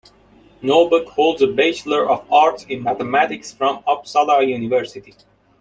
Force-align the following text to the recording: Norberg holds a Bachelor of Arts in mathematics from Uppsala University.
Norberg 0.63 1.07
holds 1.09 1.43
a 1.43 1.47
Bachelor 1.47 2.09
of 2.09 2.25
Arts 2.33 2.63
in 2.63 2.81
mathematics 2.81 3.53
from 3.53 3.83
Uppsala 3.83 4.47
University. 4.47 5.13